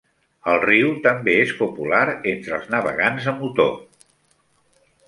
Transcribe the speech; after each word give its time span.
El 0.53 0.61
riu 0.63 0.93
també 1.07 1.35
és 1.41 1.53
popular 1.59 2.01
entre 2.33 2.57
els 2.59 2.67
navegants 2.77 3.31
a 3.35 3.37
motor. 3.45 3.75